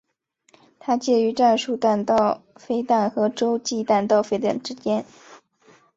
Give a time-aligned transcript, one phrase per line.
[0.79, 5.05] 它介于战术弹道飞弹和洲际弹道飞弹之间。